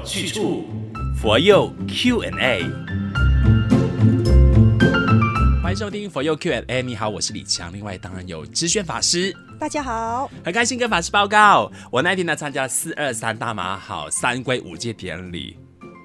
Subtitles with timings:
[0.00, 0.64] 有去处，
[1.20, 2.62] 佛佑 Q&A。
[5.62, 6.82] 欢迎收听佛佑 Q&A。
[6.82, 7.70] 你好，我是李强。
[7.70, 9.34] 另外，当然有知轩法师。
[9.58, 15.58] 大家好，很开心跟法师报告，我那天呢参加四二三大马好三归五戒典礼，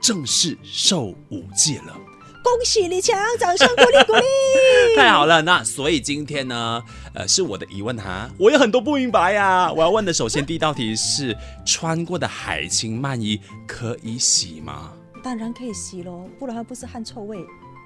[0.00, 1.94] 正式受五戒了。
[2.42, 4.22] 恭喜李强，掌声鼓励鼓励。
[4.96, 6.82] 太好了，那所以今天呢，
[7.14, 9.72] 呃，是我的疑问哈，我有很多不明白呀、啊。
[9.72, 14.92] 我要问的，首先第一道题是：穿过的海青鳗衣可以洗吗？
[15.22, 17.38] 当然可以洗喽，不然它不是汗臭味。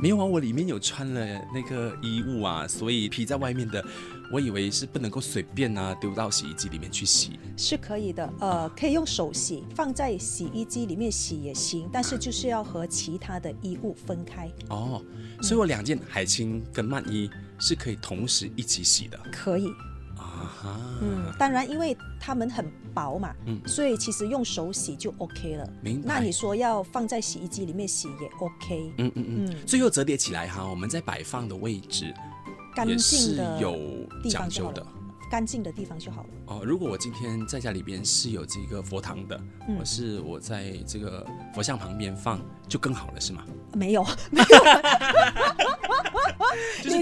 [0.00, 3.84] 没有啊，我里面有穿了那个衣物啊，所以披在外面的，
[4.32, 7.38] 我以为是不能够随便啊丢到洗衣机里面去洗。
[7.54, 14.50] 是可以的，呃，可以用手洗，放在洗衣机里面洗也行，但是就是要和其他的衣物分开。
[14.70, 15.04] 哦，
[15.42, 17.28] 所以我两件海青跟曼衣
[17.58, 19.20] 是可以同时一起洗的。
[19.30, 19.66] 可以。
[20.62, 25.68] 啊，嗯，当然，因为它们很薄嘛，嗯，所以其实用手洗就 OK 了。
[25.82, 26.14] 明白。
[26.14, 28.92] 那你说要放在洗衣机里面洗也 OK。
[28.98, 29.56] 嗯嗯嗯。
[29.66, 32.12] 最后折叠起来哈，我们在摆放的位置
[32.74, 33.76] 干净的有
[34.28, 34.86] 讲究的，
[35.30, 36.28] 干净的地方就好了。
[36.46, 43.44] 哦，如果我今天在家里边是有这个佛堂的，嗯、我、是我在这个佛像旁边放，就更好了，是吗？
[43.74, 44.46] 没有， 没有。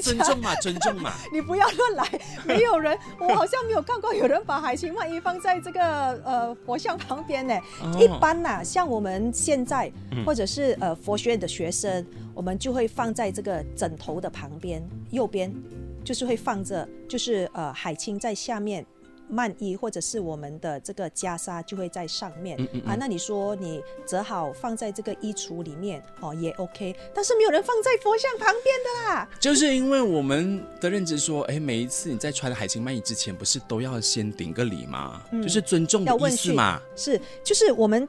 [0.01, 1.13] 就是尊重嘛，尊重嘛。
[1.33, 5.83] 你不要乱来，没有人，我好像没有看过有人把海青万一放在这个
[6.25, 7.55] 呃佛像旁边呢。
[7.83, 9.91] 哦、一般呐、啊，像我们现在
[10.25, 15.53] 或者是呃佛学院的学生，我们就会放在这个枕头的旁边，右边
[16.05, 18.85] 就是会放着，就是呃海青在下面。
[19.33, 29.29] 縵衣或者是我们的这个袈裟就会在上面嗯嗯嗯啊，那你说你折好放在这个衣橱里面哦也 OK，但是没有人放在佛像旁边的啦。
[29.39, 35.23] 就是因为我们的认知说，哎，每一次你在穿海青曼衣之前，不是都要先顶个礼吗？
[35.33, 36.81] 嗯、就是尊重的意思嘛。
[36.97, 38.09] 是，就是我们。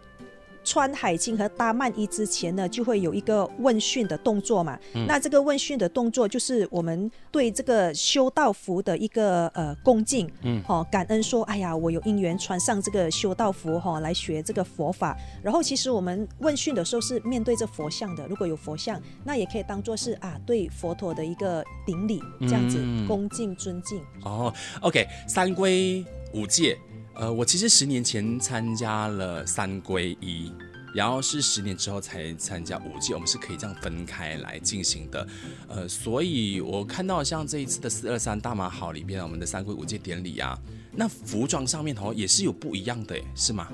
[0.64, 4.78] 穿海青和搭曼衣之前呢，就会有一个问讯的动作嘛。
[4.94, 15.18] 嗯、那这个问讯的动作就是我们对这个修道服的一个呃恭敬，嗯，好、哦、感恩说，哎呀，我有因缘穿上这个修道服哈、哦，来学这个佛法。
[15.42, 24.02] 然后其实我们问讯的时候是面对着佛像的，如果有佛像，那也可以当做是啊对佛陀的一个顶礼，这样子、嗯、恭敬尊敬。
[24.24, 26.78] 哦，OK，三皈五戒。
[27.19, 30.50] 呃，我其实十年前参加了三皈依，
[30.96, 35.28] 然后是十年之后才参加五戒，我们是可以这样分开来进行的。
[35.68, 40.57] 呃，所以我看到像这一次的四二三大马好里边，我们的三皈五戒典礼啊，
[40.94, 43.68] 那服装上面哦也是有不一样的，是吗？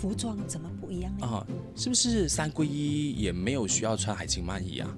[0.00, 1.26] 服装怎么不一样呢？
[1.26, 4.88] 啊、呃，是不是三皈依也没有需要穿海青縵衣啊？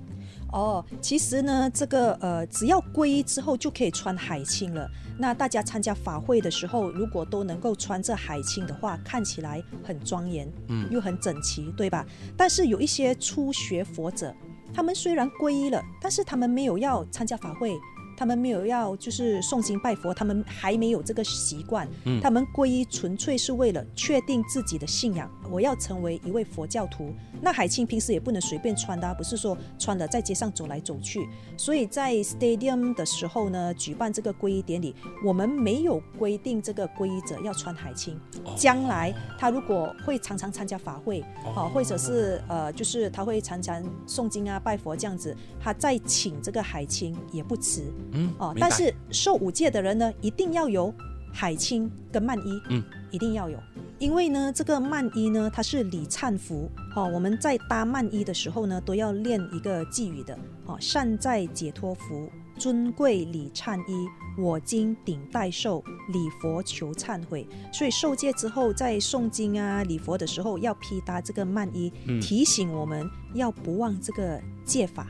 [0.53, 4.89] 哦，其实呢，这个呃，只要皈依之后就可以穿海青了。
[5.19, 12.05] 那大家参加法会的时候，如果都能够穿着海青的话，看起来很庄严，嗯，又很整齐，对吧？
[12.37, 14.35] 但是有一些初学佛者，
[14.73, 17.79] 他们虽然皈依了，但是他们没有要参加法会。
[18.21, 21.89] 他们没有要就是诵经拜佛，他们还没有这个习惯。
[22.05, 27.15] 嗯，他们皈依纯粹是为了确定自己的信仰，我要成为一位佛教徒。
[27.41, 31.27] 那海清平时也不能随便穿的啊，不是说穿了在街上走来走去。
[31.57, 34.95] 所以在 stadium 的时候呢，举办这个皈依典礼，
[35.25, 38.21] 我们没有规定这个皈依者要穿海青。
[38.55, 41.23] 将来他如果会常常参加法会，
[41.57, 47.85] 啊，或者是呃，就是他会常常诵经啊、拜佛这样子，他再请这个海青也不迟。
[48.13, 50.93] 嗯哦，但是受五戒的人呢，一定要有
[51.33, 53.59] 海清跟曼衣，嗯，一定要有，
[53.99, 67.47] 因为呢，这个曼衣呢，它是礼忏符，哦，我们在搭曼衣的时候呢，都要练一个寄语的，哦，善在解脱福，尊贵礼忏衣，我今顶戴受，礼佛求忏悔。
[67.73, 75.07] 所以受戒之后，在诵经啊、礼佛的时候，要披搭这个曼衣，嗯，提醒我们要不忘这个戒法。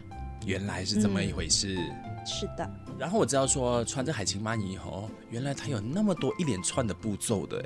[0.47, 1.77] 原来是这么一回事。
[1.77, 7.65] 嗯是的，然后我知道说穿着海青妈衣哦，原来它有那么多一连串的步骤的，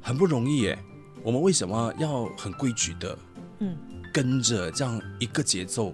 [0.00, 0.78] 很不容易耶。
[1.24, 3.18] 我们为什么要很规矩的，
[3.58, 3.76] 嗯，
[4.12, 5.92] 跟着这样一个节奏，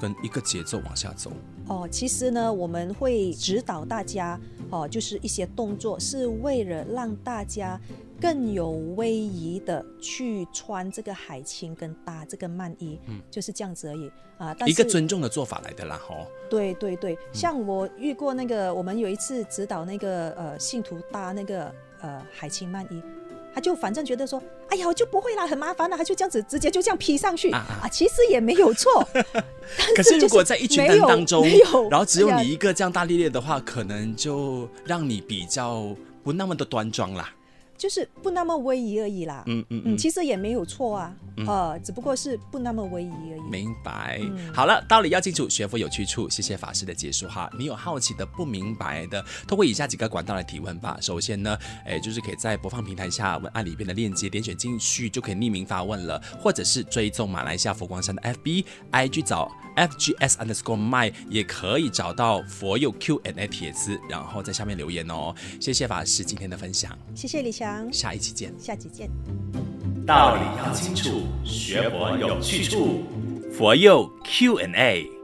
[0.00, 1.32] 跟一个节奏往下走？
[1.66, 4.38] 哦，其实呢，我们会指导大家，
[4.70, 7.80] 哦，就是一些动作，是为了让大家。
[8.22, 14.54] 更有威仪的去穿这个海青跟搭这个曼衣，嗯，就是这样子而已啊。
[14.66, 16.26] 一个尊重的做法来的啦，哦。
[16.50, 23.02] 对对对，像我遇过那个，我们有一次指导那个呃信徒搭那个呃海青曼衣，
[23.54, 29.06] 他就反正觉得说，哎呀，我就不会啦，很麻烦啦，他就这样子直接就这样披上去啊，啊，其实也没有错。
[29.96, 31.46] 可是如果在一群人当中，
[31.90, 37.32] 然后只有你一个这样大咧咧的话，可能就让你比较不那么的端庄啦。
[37.80, 39.42] 就是不那么威仪而已啦。
[39.46, 43.40] 嗯嗯嗯，其实也没有错啊，嗯、呃，只不过是不那么威仪而已。
[43.50, 44.20] 明白。
[44.22, 46.28] 嗯、好了，道理要清楚，学佛有去处。
[46.28, 47.50] 谢谢法师的解说哈。
[47.58, 50.98] 你有好奇的、不明白的，通过以下几个管道来提问吧。
[51.00, 51.56] 首先呢，
[51.86, 65.34] 哎，就是可以在播放平台下文案里边的链接点选进去，就可以匿名发问了，或者是追踪马来西亚佛光山的 FB、IG 找 FGS underscore my 也可以找到佛佑 Q&A 帖子，然后在下面留言哦。
[65.58, 69.08] 谢谢法师今天的分享，谢谢理想，下一期见，下期见。
[70.04, 73.04] 道理要清楚，学佛有去处，
[73.52, 75.19] 佛佑 Q&A。